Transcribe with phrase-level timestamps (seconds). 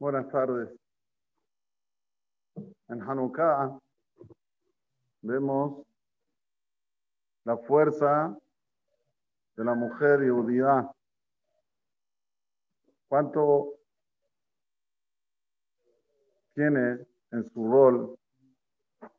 [0.00, 0.68] Buenas tardes.
[2.86, 3.76] En Hanukkah
[5.22, 5.84] vemos
[7.42, 8.38] la fuerza
[9.56, 10.88] de la mujer judía.
[13.08, 13.74] ¿Cuánto
[16.54, 18.16] tiene en su rol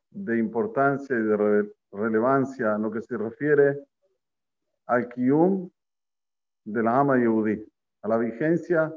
[0.08, 3.86] de importancia y de relevancia en lo que se refiere
[4.86, 5.70] al Kiyum
[6.64, 7.70] de la ama Yehudí,
[8.00, 8.90] a la vigencia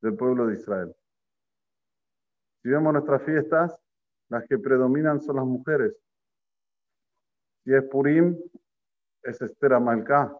[0.00, 0.94] del pueblo de Israel?
[2.64, 3.78] Si vemos nuestras fiestas,
[4.30, 5.94] las que predominan son las mujeres.
[7.62, 8.38] Si es Purim,
[9.22, 10.34] es Esther Amalcá,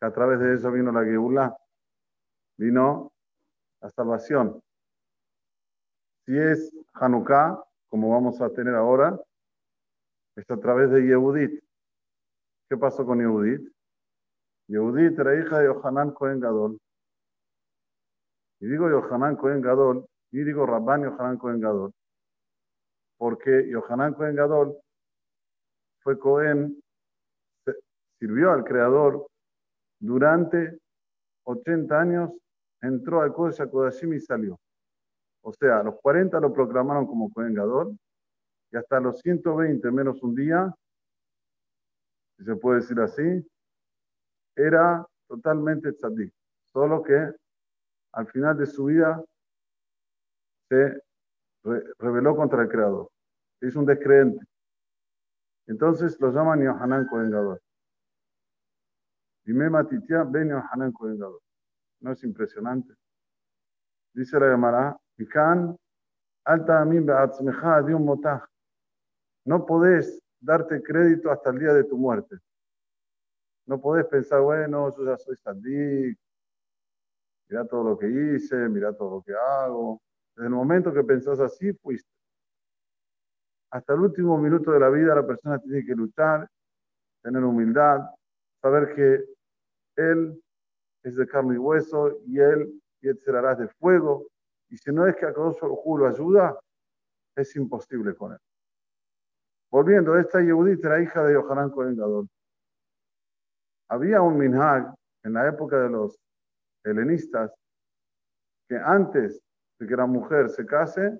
[0.00, 1.54] que a través de ella vino la Geulá,
[2.56, 3.12] vino
[3.82, 4.62] la salvación.
[6.24, 9.20] Si es Hanukkah, como vamos a tener ahora,
[10.36, 11.62] es a través de Yehudit.
[12.70, 13.70] ¿Qué pasó con Yehudit?
[14.66, 16.80] Yehudit era hija de Yohanan Cohen Gadol.
[18.60, 21.92] Y digo Yohanan Cohen Gadol, y digo Rabban Yohanan Cohen Gadol,
[23.16, 24.76] porque Yohanan Cohen Gadol
[26.02, 26.82] fue Cohen,
[28.18, 29.26] sirvió al Creador
[29.98, 30.78] durante
[31.44, 32.30] 80 años,
[32.80, 34.58] entró al Kodesh Kodashim y salió.
[35.42, 37.98] O sea, a los 40 lo proclamaron como Cohen Gadol
[38.72, 40.72] y hasta los 120 menos un día,
[42.36, 43.46] si se puede decir así,
[44.56, 46.32] era totalmente tzadik.
[46.64, 47.32] Solo que
[48.12, 49.22] al final de su vida
[50.70, 51.02] se
[51.98, 53.10] rebeló contra el Creador.
[53.60, 54.44] Es un descreente.
[55.66, 57.32] Entonces lo llaman Yohanan Kohen.
[59.44, 61.18] Dime Matitia, ven Yohanan Kohen.
[62.00, 62.94] ¿No es impresionante?
[64.14, 65.76] Dice la Gemara, Ikan,
[66.44, 68.42] alta amin be'atzmecha de un motaj.
[69.44, 72.38] No podés darte crédito hasta el día de tu muerte.
[73.66, 76.18] No podés pensar, bueno, yo ya soy sandik,
[77.48, 80.00] mira todo lo que hice, mira todo lo que hago.
[80.36, 82.10] Desde el momento que pensás así, fuiste.
[83.72, 86.48] Hasta el último minuto de la vida la persona tiene que luchar,
[87.22, 88.00] tener humildad,
[88.60, 89.24] saber que
[89.96, 90.42] Él
[91.04, 94.26] es de carne y hueso y Él y será de fuego.
[94.68, 96.58] Y si no es que a Akadosh lo ayuda,
[97.36, 98.38] es imposible con Él.
[99.70, 102.28] Volviendo, esta Yehudit era hija de Yohanan Cohen Gadol.
[103.88, 106.18] Había un minhag en la época de los
[106.84, 107.52] helenistas
[108.68, 109.40] que antes
[109.80, 111.18] de que la mujer se case,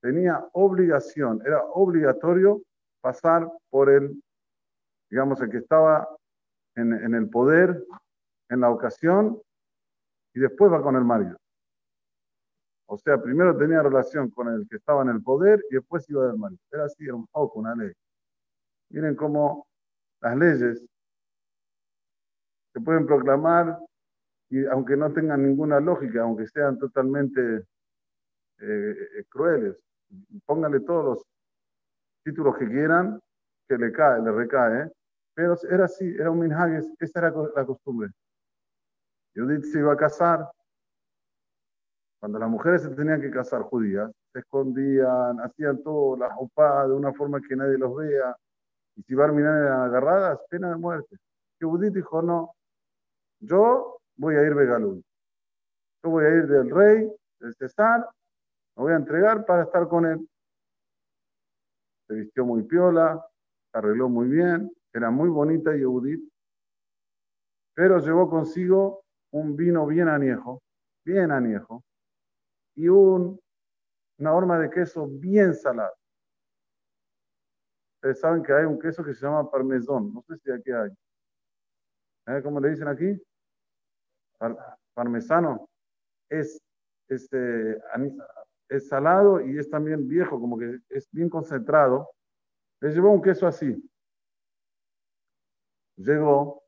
[0.00, 2.62] tenía obligación, era obligatorio
[3.00, 4.22] pasar por el,
[5.10, 6.08] digamos, el que estaba
[6.76, 7.84] en, en el poder,
[8.48, 9.40] en la ocasión,
[10.34, 11.36] y después va con el marido.
[12.88, 16.26] O sea, primero tenía relación con el que estaba en el poder y después iba
[16.26, 16.60] del marido.
[16.70, 17.92] Era así, era un poco una ley.
[18.90, 19.66] Miren cómo
[20.20, 20.86] las leyes
[22.72, 23.80] se pueden proclamar
[24.48, 27.64] y aunque no tengan ninguna lógica, aunque sean totalmente
[28.60, 29.76] eh, crueles.
[30.44, 31.26] Pónganle todos los
[32.24, 33.20] títulos que quieran,
[33.68, 34.90] que le cae, le recae.
[35.34, 38.10] Pero era así, era un minhages, esa era la costumbre.
[39.34, 40.50] Judith se iba a casar.
[42.18, 46.94] Cuando las mujeres se tenían que casar judías, se escondían, hacían todo, la jopá de
[46.94, 48.34] una forma que nadie los vea.
[48.96, 51.16] Y si Barminan eran agarradas, pena de muerte.
[51.60, 52.54] Judith dijo, no,
[53.40, 55.04] yo voy a ir Begalul.
[56.02, 58.08] Yo voy a ir del rey, del César,
[58.76, 60.28] me voy a entregar para estar con él.
[62.06, 63.26] Se vistió muy piola,
[63.72, 66.22] arregló muy bien, era muy bonita y Judith,
[67.74, 70.62] pero llevó consigo un vino bien añejo,
[71.04, 71.82] bien añejo,
[72.74, 73.40] y un,
[74.18, 75.92] una horma de queso bien salada.
[77.96, 80.90] Ustedes saben que hay un queso que se llama parmesón, no sé si aquí hay.
[82.28, 82.42] ¿Eh?
[82.42, 83.20] ¿Cómo le dicen aquí?
[84.94, 85.68] parmesano.
[86.28, 86.60] Es
[87.08, 87.80] este,
[88.68, 92.10] es salado y es también viejo, como que es bien concentrado.
[92.80, 93.76] Le llevó un queso así.
[95.96, 96.62] Llegó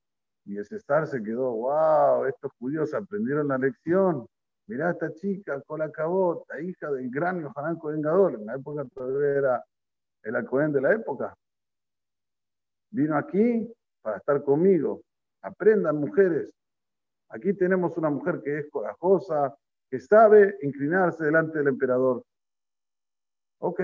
[0.45, 4.27] y ese estar se quedó, wow, estos judíos aprendieron la lección.
[4.67, 8.37] Mirá esta chica, con la cabota, hija del gran Yohanan Cohen Gadol.
[8.37, 9.65] En la época todavía era
[10.23, 11.35] el Cohen de la época.
[12.91, 13.71] Vino aquí
[14.03, 15.03] para estar conmigo.
[15.43, 16.51] Aprendan, mujeres.
[17.31, 19.55] Aquí tenemos una mujer que es corajosa,
[19.91, 22.25] que sabe inclinarse delante del emperador.
[23.61, 23.81] Ok.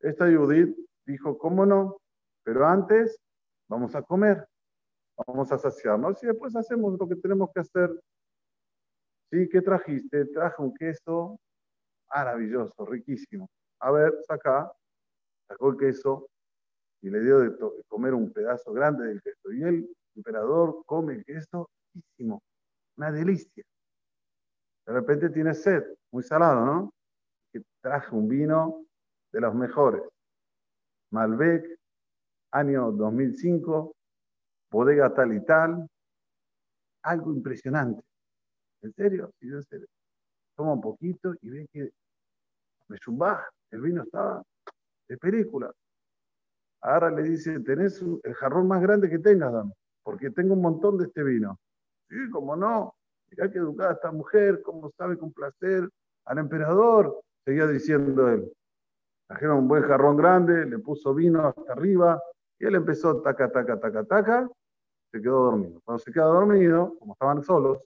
[0.00, 0.76] Esta Judith
[1.06, 1.98] dijo, ¿cómo no?
[2.42, 3.18] Pero antes
[3.68, 4.46] vamos a comer,
[5.26, 7.90] vamos a saciarnos y después hacemos lo que tenemos que hacer.
[9.30, 10.26] Sí, ¿qué trajiste?
[10.26, 11.38] Traje un queso
[12.14, 13.48] maravilloso, riquísimo.
[13.80, 14.70] A ver, saca,
[15.48, 16.28] sacó el queso
[17.00, 17.56] y le dio de
[17.88, 19.52] comer un pedazo grande del queso.
[19.52, 22.42] Y el emperador come el queso riquísimo,
[22.96, 23.64] una delicia.
[24.86, 25.82] De repente tiene sed,
[26.12, 26.94] muy salado, ¿no?
[27.52, 28.84] Que traje un vino
[29.32, 30.02] de los mejores.
[31.10, 31.64] Malbec,
[32.52, 33.94] año 2005,
[34.70, 35.88] bodega tal y tal.
[37.02, 38.02] Algo impresionante.
[38.82, 39.30] ¿En serio?
[39.40, 39.86] Sí, en serio.
[40.56, 41.90] Toma un poquito y ve que
[42.88, 44.42] me zumba, el vino estaba
[45.08, 45.72] de película.
[46.82, 49.72] Ahora le dice, tenés el jarrón más grande que tengas, dame,
[50.02, 51.58] porque tengo un montón de este vino.
[52.08, 52.94] Sí, como no.
[53.36, 55.90] Mirá que educada esta mujer, cómo sabe complacer
[56.26, 58.52] al emperador, seguía diciendo él.
[59.26, 62.22] Trajeron un buen jarrón grande, le puso vino hasta arriba,
[62.60, 64.48] y él empezó taca, taca, taca, taca,
[65.10, 65.80] se quedó dormido.
[65.84, 67.78] Cuando se quedó dormido, como estaban solos,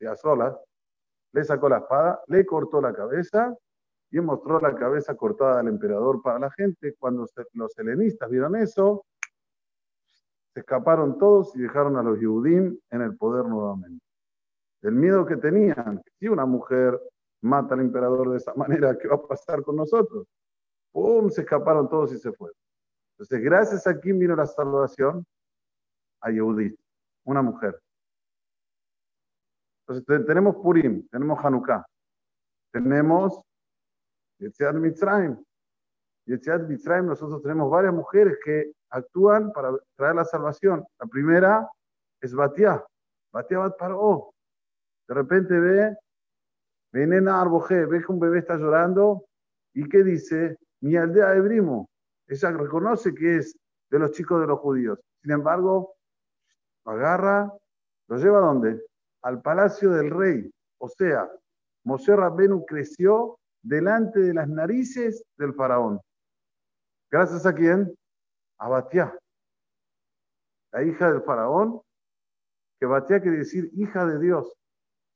[0.00, 0.54] ya solas,
[1.32, 3.56] le sacó la espada, le cortó la cabeza
[4.10, 6.94] y mostró la cabeza cortada del emperador para la gente.
[6.98, 9.06] Cuando los helenistas vieron eso,
[10.52, 14.04] se escaparon todos y dejaron a los Yehudim en el poder nuevamente.
[14.84, 17.00] El miedo que tenían, si una mujer
[17.40, 20.26] mata al emperador de esa manera, ¿qué va a pasar con nosotros?
[20.92, 21.30] ¡Pum!
[21.30, 22.56] Se escaparon todos y se fueron.
[23.14, 25.24] Entonces, gracias a quién vino la salvación?
[26.20, 26.78] A Yehudit,
[27.24, 27.80] una mujer.
[29.86, 31.84] Entonces, tenemos Purim, tenemos Hanukkah,
[32.70, 33.40] tenemos
[34.38, 35.42] Yetziat Mitzrayim.
[36.26, 40.84] Yetziat Mitzrayim, nosotros tenemos varias mujeres que actúan para traer la salvación.
[40.98, 41.70] La primera
[42.20, 42.84] es Batia,
[43.32, 44.33] Batia Bat Paró.
[45.08, 45.96] De repente ve,
[46.92, 49.26] venena Arboje, ve que un bebé está llorando
[49.74, 51.88] y que dice, mi aldea de Brimo.
[52.26, 53.56] Ella reconoce que es
[53.90, 54.98] de los chicos de los judíos.
[55.22, 55.94] Sin embargo,
[56.84, 57.52] lo agarra,
[58.08, 58.84] lo lleva a dónde?
[59.22, 60.50] Al palacio del rey.
[60.78, 61.30] O sea,
[61.84, 66.00] Moshe Rabbenu creció delante de las narices del faraón.
[67.10, 67.94] ¿Gracias a quién?
[68.58, 69.16] A Batiá,
[70.72, 71.80] la hija del faraón,
[72.78, 74.52] que Batiá quiere decir hija de Dios.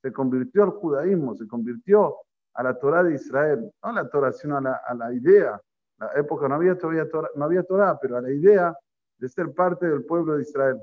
[0.09, 2.17] Se convirtió al judaísmo, se convirtió
[2.55, 5.61] a la Torah de Israel, no a la Torah, sino a la, idea.
[5.99, 8.75] la época no había todavía Torah, no había Torah, pero a la idea
[9.19, 10.81] de ser parte del pueblo de Israel.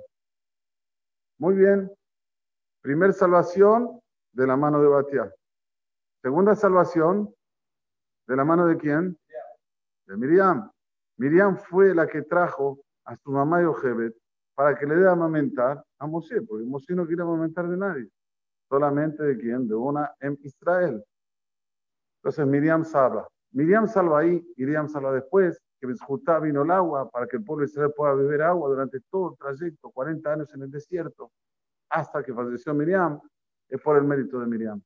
[1.40, 1.92] Muy bien.
[2.82, 4.00] Primer salvación
[4.32, 5.34] de la mano de Batiá.
[6.22, 7.34] Segunda salvación
[8.28, 9.18] ¿De la mano de quién?
[10.06, 10.72] De Miriam.
[11.18, 14.16] Miriam fue la que trajo a su mamá Yochebet
[14.54, 18.10] para que le dé a amamentar a Moshe, porque Moshe no quiere amamentar de nadie,
[18.70, 19.68] solamente de quién?
[19.68, 21.04] De una en Israel.
[22.18, 23.28] Entonces Miriam salva.
[23.52, 27.66] Miriam salva ahí, Miriam salva después, que Bezjutá vino el agua para que el pueblo
[27.66, 31.32] de Israel pueda beber agua durante todo el trayecto, 40 años en el desierto,
[31.90, 33.20] hasta que falleció Miriam,
[33.70, 34.82] es por el mérito de Miriam.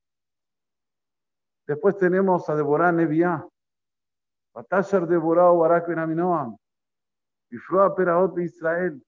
[1.68, 3.48] Después tenemos a Deborah Neviá.
[4.54, 6.58] Batasher Deborah Barak Ben Aminoam.
[7.50, 9.04] Bifroa Peraot de Israel.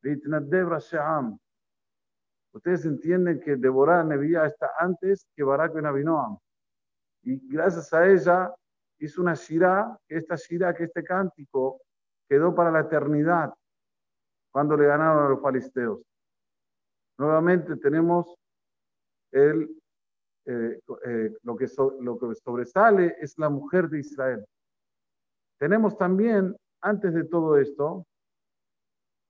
[0.00, 1.36] Beitnadev Rashaam.
[2.52, 6.38] Ustedes entienden que Deborah Neviá está antes que Barak Ben Aminoam.
[7.22, 8.54] Y gracias a ella
[8.98, 11.82] hizo una shirá, que esta shirá, que este cántico
[12.28, 13.52] quedó para la eternidad
[14.50, 16.00] cuando le ganaron a los filisteos.
[17.18, 18.34] Nuevamente tenemos
[19.32, 19.78] el
[20.50, 21.66] eh, eh, lo, que
[22.00, 24.46] lo que sobresale es la mujer de Israel.
[25.58, 28.06] Tenemos también, antes de todo esto,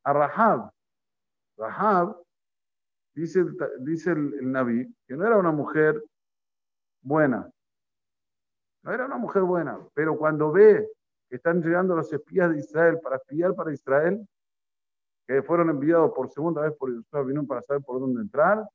[0.05, 0.71] a Rahab.
[1.57, 2.23] Rahab,
[3.21, 3.45] dice,
[3.81, 6.03] dice el, el Naví, que no era una mujer
[7.03, 7.51] buena.
[8.83, 10.89] No era una mujer buena, pero cuando ve
[11.29, 14.27] que están llegando los espías de Israel para espiar para Israel,
[15.27, 18.67] que fueron enviados por segunda vez por Israel para saber por dónde entrar,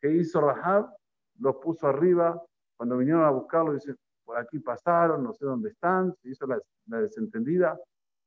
[0.00, 0.94] ¿qué hizo Rahab?
[1.38, 2.40] los puso arriba.
[2.76, 3.94] Cuando vinieron a buscarlo, dice,
[4.24, 7.78] por aquí pasaron, no sé dónde están, se hizo la, desentendida,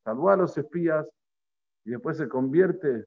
[0.04, 1.06] salvó a los espías
[1.86, 3.06] y después se convierte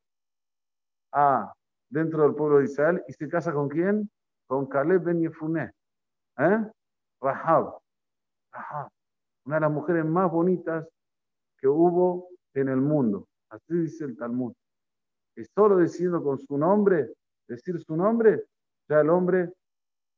[1.13, 1.53] a
[1.91, 4.11] dentro del pueblo de Israel y se casa con quién?
[4.47, 5.73] Con Caleb Ben Yefuné,
[6.39, 6.71] ¿eh?
[7.21, 7.79] Rahab.
[8.53, 8.89] Rahab,
[9.45, 10.89] una de las mujeres más bonitas
[11.59, 13.29] que hubo en el mundo.
[13.51, 14.53] Así dice el Talmud.
[15.37, 17.13] Y solo diciendo con su nombre,
[17.47, 18.45] decir su nombre,
[18.89, 19.53] ya el hombre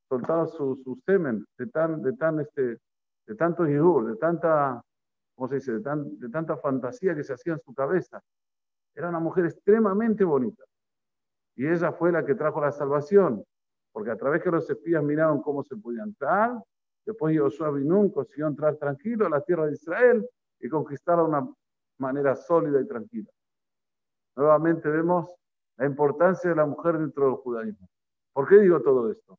[0.08, 2.78] soltaba su, su semen de tan, de tan, este,
[3.26, 4.82] de tanto de tanta,
[5.34, 5.72] ¿cómo se dice?
[5.72, 8.22] De, tan, de tanta fantasía que se hacía en su cabeza.
[8.94, 10.64] Era una mujer extremadamente bonita.
[11.56, 13.44] Y ella fue la que trajo la salvación,
[13.92, 16.62] porque a través que los espías miraron cómo se podía entrar,
[17.04, 20.26] después Josué Binún consiguió entrar tranquilo a la tierra de Israel
[20.60, 21.54] y conquistarla de una
[21.98, 23.30] manera sólida y tranquila.
[24.36, 25.34] Nuevamente vemos
[25.76, 27.88] la importancia de la mujer dentro del judaísmo.
[28.32, 29.38] ¿Por qué digo todo esto?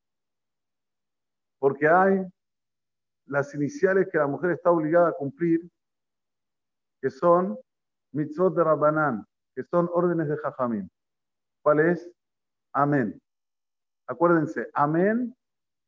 [1.64, 2.22] porque hay
[3.28, 5.62] las iniciales que la mujer está obligada a cumplir,
[7.00, 7.58] que son
[8.12, 10.92] mitzvot de Rabbanán, que son órdenes de Jajamín.
[11.64, 12.12] ¿Cuál es?
[12.74, 13.20] Amén.
[14.08, 15.36] Acuérdense, amén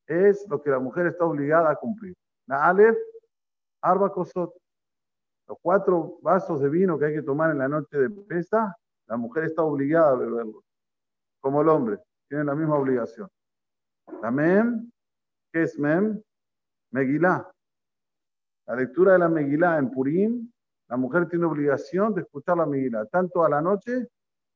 [0.08, 2.14] es lo que la mujer está obligada a cumplir.
[2.48, 2.98] La Aleph,
[3.82, 4.54] Arba Kosot.
[5.48, 8.76] Los cuatro vasos de vino que hay que tomar en la noche de pesa,
[9.08, 10.64] la mujer está obligada a beberlos.
[11.40, 13.30] Como el hombre, tiene la misma obligación.
[14.22, 14.90] La Mem,
[15.52, 16.20] ¿qué es Mem?
[16.92, 17.52] Megilá.
[18.66, 20.52] La lectura de la Megilá en Purim,
[20.88, 24.08] la mujer tiene obligación de escuchar la Megilá, tanto a la noche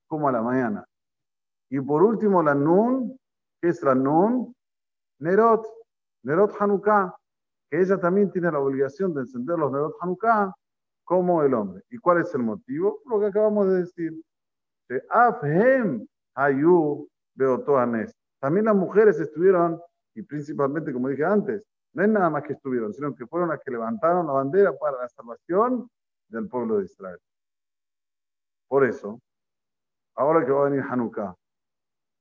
[0.07, 0.88] como a la mañana.
[1.69, 3.17] Y por último, la Nun,
[3.61, 4.55] que es la Nun,
[5.19, 5.65] Nerot,
[6.23, 7.15] Nerot Hanukkah,
[7.69, 10.53] que ella también tiene la obligación de encender los Nerot Hanukkah
[11.03, 11.83] como el hombre.
[11.89, 13.01] ¿Y cuál es el motivo?
[13.05, 14.13] Lo que acabamos de decir.
[14.87, 17.07] De Afhem Hayu.
[18.39, 19.81] También las mujeres estuvieron,
[20.13, 23.59] y principalmente, como dije antes, no es nada más que estuvieron, sino que fueron las
[23.61, 25.89] que levantaron la bandera para la salvación
[26.27, 27.19] del pueblo de Israel.
[28.67, 29.19] Por eso,
[30.15, 31.35] ahora que va a venir Hanukkah,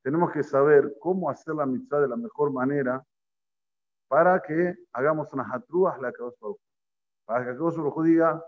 [0.03, 3.05] tenemos que saber cómo hacer la mitzvah de la mejor manera
[4.09, 6.23] para que hagamos unas atrúas la que
[7.27, 8.43] Para que Akadosh diga,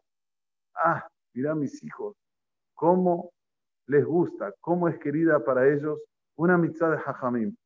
[0.75, 2.17] ah, mira mis hijos,
[2.75, 3.31] cómo
[3.87, 6.01] les gusta, cómo es querida para ellos
[6.37, 7.57] una mitzvah de Hajamim.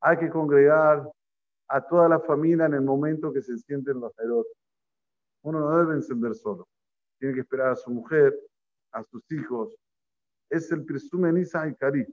[0.00, 1.10] Hay que congregar
[1.68, 4.52] a toda la familia en el momento que se sienten los erotes.
[5.42, 6.68] Uno no debe encender solo.
[7.18, 8.38] Tiene que esperar a su mujer,
[8.92, 9.76] a sus hijos.
[10.50, 12.06] Es el presumen Isa y Cari.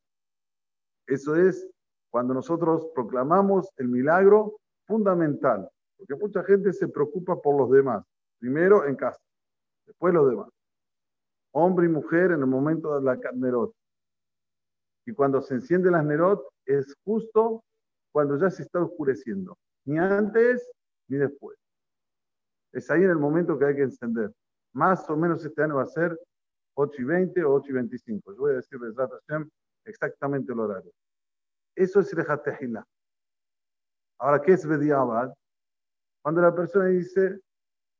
[1.07, 1.67] Eso es
[2.09, 4.57] cuando nosotros proclamamos el milagro
[4.87, 8.05] fundamental, porque mucha gente se preocupa por los demás,
[8.39, 9.21] primero en casa,
[9.85, 10.49] después los demás.
[11.51, 13.73] Hombre y mujer en el momento de la Nerot.
[15.05, 17.63] Y cuando se enciende las Nerot es justo
[18.11, 20.69] cuando ya se está oscureciendo, ni antes
[21.07, 21.57] ni después.
[22.71, 24.33] Es ahí en el momento que hay que encender.
[24.73, 26.17] Más o menos este año va a ser
[26.75, 28.33] 8 y 20 o 8 y 25.
[28.33, 28.93] Yo voy a decirles
[29.85, 30.91] exactamente el horario.
[31.75, 32.85] Eso es Rejatejila.
[34.19, 35.33] Ahora, ¿qué es Bediabad?
[36.21, 37.39] Cuando la persona dice,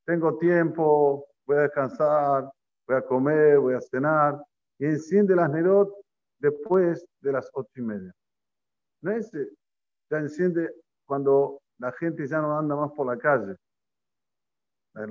[0.06, 2.50] tengo tiempo, voy a descansar,
[2.88, 4.42] voy a comer, voy a cenar,
[4.80, 5.94] y enciende las Nerot
[6.40, 8.14] después de las ocho y media.
[9.02, 9.32] No es,
[10.10, 10.74] ya enciende
[11.06, 13.56] cuando la gente ya no anda más por la calle.
[14.94, 15.06] La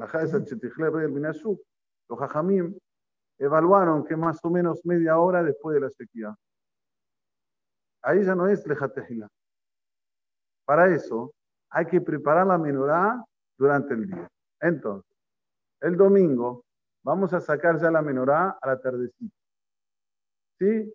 [2.09, 2.79] Los Jajamim
[3.39, 6.35] evaluaron que más o menos media hora después de la sequía.
[8.05, 9.29] Ahí ya no es lejatejila.
[10.67, 11.33] Para eso
[11.71, 13.25] hay que preparar la menorá
[13.57, 14.29] durante el día.
[14.61, 15.11] Entonces,
[15.81, 16.65] el domingo
[17.03, 19.35] vamos a sacar ya la menorá a la tardecita.
[20.59, 20.95] ¿Sí?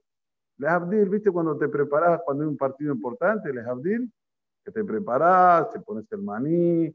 [0.57, 3.51] Les abdil, ¿viste cuando te preparas cuando hay un partido importante?
[3.53, 4.11] Les abdil,
[4.63, 6.93] que te preparas, te pones el maní,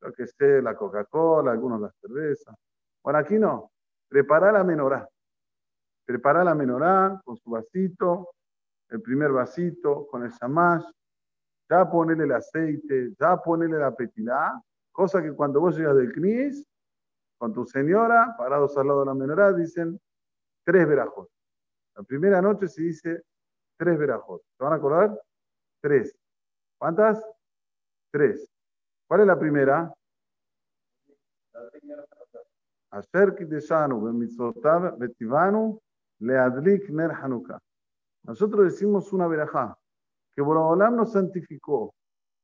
[0.00, 2.54] lo que sé, la Coca-Cola, algunos las cervezas.
[3.02, 3.72] Bueno, aquí no.
[4.08, 5.08] Prepara la menorá.
[6.04, 8.30] Prepara la menorá con su vasito,
[8.90, 10.84] el primer vasito con el shamash,
[11.68, 16.66] ya ponele el aceite, ya ponele la petilá, cosa que cuando vos llegas del CNIS,
[17.36, 20.00] con tu señora, parados al lado de la menorá, dicen
[20.64, 21.28] tres verajos.
[21.94, 23.22] La primera noche se dice
[23.76, 24.42] tres verajos.
[24.56, 25.20] ¿Se van a acordar?
[25.80, 26.16] Tres.
[26.78, 27.24] ¿Cuántas?
[28.10, 28.50] Tres.
[29.06, 29.92] ¿Cuál es la primera?
[33.60, 34.00] Shanu,
[34.98, 35.80] Betivanu,
[36.20, 37.60] Leadlik Ner Hanukkah.
[38.28, 39.74] Nosotros decimos una verajá,
[40.36, 41.94] que Borobolam nos santificó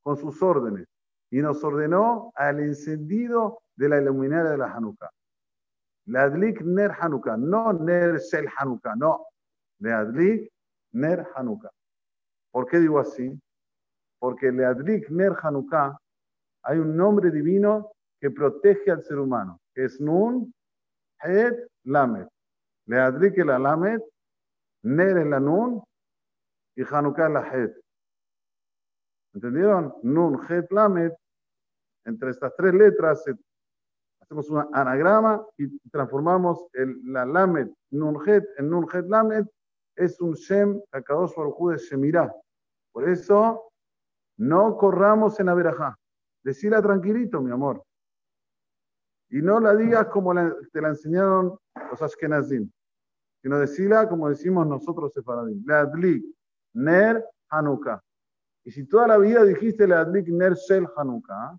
[0.03, 0.87] con sus órdenes
[1.31, 5.11] y nos ordenó al encendido de la iluminaria de la Hanukkah.
[6.07, 9.26] Leadlik ner Hanukkah, no ner shel Hanukkah, no.
[9.79, 10.50] Leadlik
[10.93, 11.71] ner Hanukkah.
[12.50, 13.38] ¿Por qué digo así?
[14.19, 15.99] Porque Leadlik ner Hanukkah
[16.62, 20.50] hay un nombre divino que protege al ser humano, que es Nun,
[21.19, 22.26] Het, Lamed.
[22.87, 24.00] Leadlik el Lamed
[24.85, 25.83] Ner en la Nun
[26.76, 27.75] y Hanukkah en la Het.
[29.33, 29.95] ¿Entendieron?
[30.03, 31.12] Nun, Het, Lamed.
[32.05, 33.25] Entre estas tres letras
[34.21, 39.47] hacemos un anagrama y transformamos el, la Lamed, Nun, Het, en Nun, Het, Lamed.
[39.97, 42.31] Es un Shem, Akadosh Baruj de Shemirah.
[42.93, 43.71] Por eso,
[44.37, 45.97] no corramos en la verajá.
[46.43, 47.83] Decila tranquilito, mi amor.
[49.31, 51.57] Y no la digas como te la enseñaron
[51.91, 52.71] los Ashkenazim
[53.45, 55.63] sino decirla como decimos nosotros separadim.
[55.67, 56.25] Leadlik,
[56.73, 58.03] Ner, Hanukkah.
[58.65, 61.55] Y si toda la vida dijiste Leadlik, Ner, Shel, Hanukkah,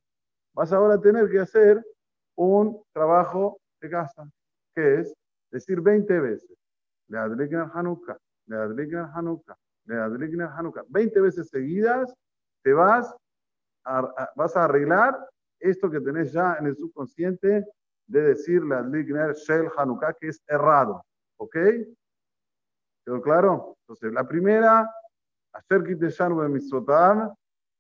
[0.55, 1.85] vas ahora a tener que hacer
[2.35, 4.27] un trabajo de casa,
[4.73, 5.13] que es
[5.51, 6.57] decir 20 veces.
[7.07, 10.85] Leadlik, Ner, Hanukkah, Leadlik, Ner, Hanukkah, Leadlik, Ner, Hanukkah.
[10.89, 12.11] 20 veces seguidas
[12.63, 13.15] te vas
[13.83, 15.15] a, vas a arreglar
[15.59, 17.63] esto que tenés ya en el subconsciente
[18.07, 21.03] de decir Leadlik, Ner, Shel, Hanukkah, que es errado.
[21.37, 21.55] ¿Ok?
[23.05, 23.77] ¿Quedó claro?
[23.81, 24.89] Entonces, la primera,
[25.53, 27.35] Asher Kiteshanu de Mitzvotav,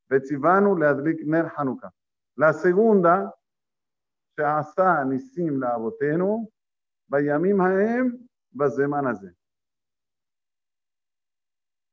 [0.07, 1.91] Betzivanu Leadlik Ner Hanukkah.
[2.35, 3.33] La segunda,
[4.37, 6.47] Sheasa Nisim Laabotenu,
[7.07, 9.33] Bayamim Haem, Bazeman Azeh.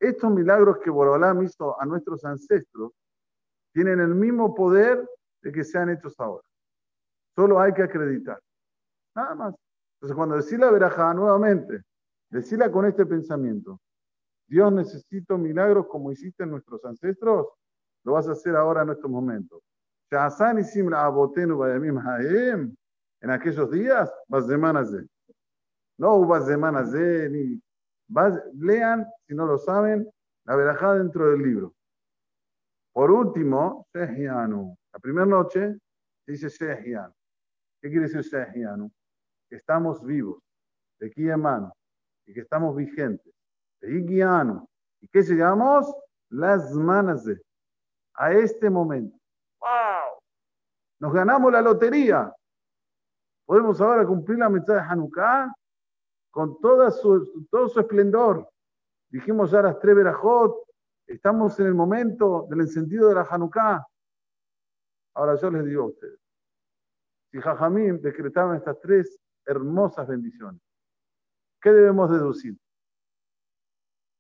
[0.00, 2.92] Estos milagros que Borobalam hizo a nuestros ancestros
[3.72, 5.08] tienen el mismo poder
[5.42, 6.42] de que sean hechos ahora.
[7.34, 8.40] Solo hay que acreditar.
[9.14, 9.54] Nada más.
[10.02, 11.80] Entonces, cuando decís la verajá nuevamente,
[12.28, 13.80] decíla con este pensamiento.
[14.48, 17.46] Dios necesita milagros como hiciste en nuestros ancestros,
[18.02, 19.62] lo vas a hacer ahora en estos momentos.
[23.20, 24.12] En aquellos días,
[24.44, 25.06] semanas de.
[25.98, 27.62] No hubo semanas de ni.
[28.54, 30.10] Lean, si no lo saben,
[30.46, 31.74] la verajá dentro del libro.
[32.92, 34.76] Por último, Shehianu.
[34.92, 35.78] La primera noche
[36.26, 37.14] dice Shehianu.
[37.80, 38.90] ¿Qué quiere decir Shehianu?
[39.52, 40.42] Que estamos vivos,
[40.98, 41.74] de aquí en mano,
[42.24, 43.34] y que estamos vigentes.
[43.82, 44.66] De Igianu.
[44.98, 45.94] ¿Y qué llegamos?
[46.30, 47.38] Las manas de.
[48.14, 49.14] A este momento.
[49.60, 50.22] ¡Wow!
[51.00, 52.34] Nos ganamos la lotería.
[53.44, 55.52] Podemos ahora cumplir la mitad de Hanukkah
[56.30, 58.48] con toda su, todo su esplendor.
[59.10, 60.66] Dijimos ya las tres verajot,
[61.06, 63.86] estamos en el momento del encendido de la Hanukkah.
[65.14, 66.18] Ahora yo les digo a ustedes,
[67.30, 70.60] si Jajamim decretaron estas tres hermosas bendiciones,
[71.60, 72.56] ¿qué debemos deducir?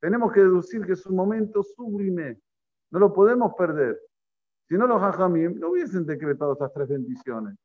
[0.00, 2.40] Tenemos que deducir que es un momento sublime,
[2.90, 4.00] no lo podemos perder.
[4.68, 7.56] Si no, los Jajamim no hubiesen decretado estas tres bendiciones.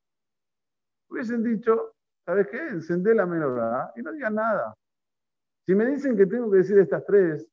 [1.09, 1.93] Hubiesen dicho,
[2.25, 2.57] ¿sabes qué?
[2.67, 4.75] Encendé la menorá y no digan nada.
[5.65, 7.47] Si me dicen que tengo que decir estas tres,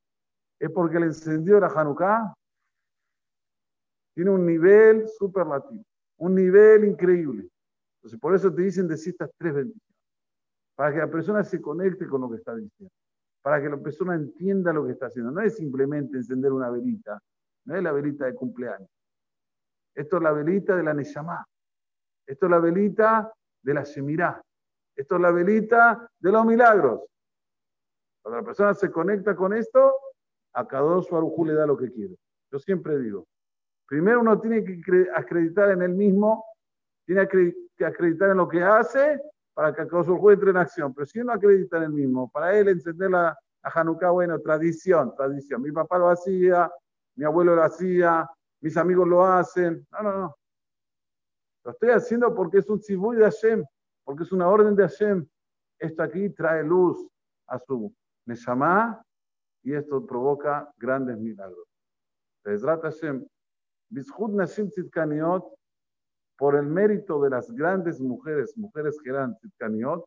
[0.59, 2.35] es porque el encendido de la Hanukkah
[4.15, 5.83] tiene un nivel superlativo,
[6.19, 7.49] un nivel increíble.
[7.99, 9.94] Entonces, por eso te dicen decir estas tres bendiciones,
[10.75, 12.93] para que la persona se conecte con lo que está diciendo,
[13.43, 15.31] para que la persona entienda lo que está haciendo.
[15.31, 17.21] No es simplemente encender una velita,
[17.67, 18.89] no es la velita de cumpleaños.
[19.95, 21.47] Esto es la velita de la Neshama.
[22.27, 24.43] Esto es la velita de la Shemirá.
[24.97, 27.03] Esto es la velita de los milagros.
[28.23, 29.95] Cuando la persona se conecta con esto,
[30.55, 32.17] a cada su le da lo que quiere.
[32.51, 33.27] Yo siempre digo,
[33.87, 36.45] primero uno tiene que acreditar en él mismo,
[37.05, 39.21] tiene que acreditar en lo que hace
[39.55, 40.93] para que cada su entre en acción.
[40.93, 45.15] Pero si uno acredita en él mismo, para él encender la, la Hanukkah, bueno, tradición,
[45.17, 45.63] tradición.
[45.63, 46.71] Mi papá lo hacía,
[47.15, 48.29] mi abuelo lo hacía,
[48.61, 49.87] mis amigos lo hacen.
[49.93, 50.37] No, no, no.
[51.65, 53.65] Lo estoy haciendo porque es un tzibuy de Hashem,
[54.05, 55.27] porque es una orden de Hashem.
[55.79, 57.09] Esto aquí trae luz
[57.47, 57.95] a su
[58.27, 59.03] Neshama
[59.63, 61.67] y esto provoca grandes milagros.
[62.45, 63.27] Hashem,
[63.91, 65.45] Nashim Tzidkaniot,
[66.37, 70.05] por el mérito de las grandes mujeres, mujeres que eran Tzidkaniot,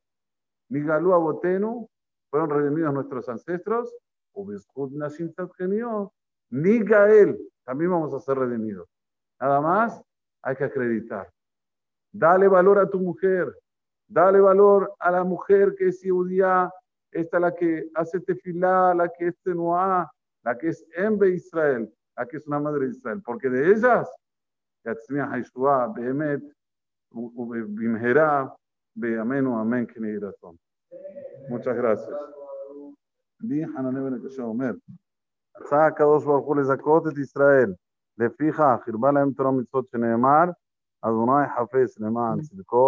[0.69, 1.89] Nigalú Abotenu,
[2.29, 3.93] fueron redimidos nuestros ancestros,
[4.33, 6.11] o Bizhud Nashim Tzidkaniot,
[6.49, 8.87] Nigael, también vamos a ser redimidos.
[9.39, 10.01] Nada más
[10.41, 11.29] hay que acreditar.
[12.11, 13.53] Dale valor a tu mujer.
[14.07, 16.71] Dale valor a la mujer que es judía,
[17.11, 20.09] esta la que hace tefilá, la que es tenuá,
[20.43, 23.21] la que es enve Israel, la que es una madre de Israel.
[23.25, 24.09] Porque de ellas,
[24.87, 26.39] להצמיח הישועה באמת
[27.11, 28.45] ובמהרה
[28.95, 30.55] בימינו אמן כן יהי רצון.
[31.49, 32.09] מוצ'ה גרסס.
[33.43, 34.71] רבי חננה בן הקשה אומר,
[35.61, 37.73] רצה הקדוש ברוך הוא לזכות את ישראל,
[38.17, 40.45] לפיכך הרבה להם תורה מצוות שנאמר,
[41.01, 42.85] אדוני חפש למען צדקו